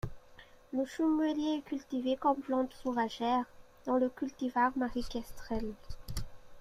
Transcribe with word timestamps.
Le 0.73 0.83
chou 0.83 1.05
moëllier 1.07 1.59
est 1.59 1.61
cultivé 1.61 2.15
comme 2.17 2.39
plante 2.41 2.73
fourragère, 2.81 3.45
dont 3.85 3.97
le 3.97 4.09
cultivar 4.09 4.71
Maris-Kestrel. 4.75 5.73